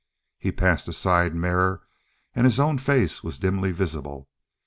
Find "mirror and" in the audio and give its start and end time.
1.35-2.45